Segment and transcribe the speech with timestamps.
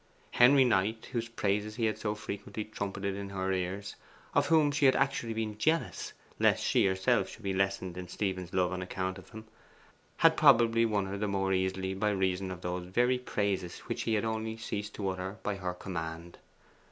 [0.31, 3.95] Henry Knight, whose praises he had so frequently trumpeted in her ears,
[4.33, 8.51] of whom she had actually been jealous, lest she herself should be lessened in Stephen's
[8.51, 9.45] love on account of him,
[10.17, 14.15] had probably won her the more easily by reason of those very praises which he
[14.15, 16.39] had only ceased to utter by her command.